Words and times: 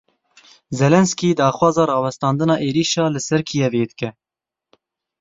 Zelenesky 0.79 1.29
daxwaza 1.41 1.83
rawestandina 1.89 2.55
êrişa 2.67 3.05
li 3.13 3.21
ser 3.27 3.41
Kîevê 3.49 3.83
dike. 3.89 4.09